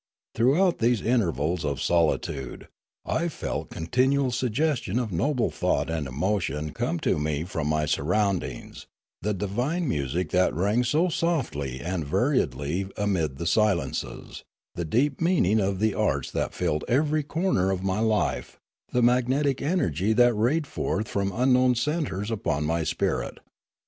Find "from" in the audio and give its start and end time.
7.43-7.67, 21.07-21.31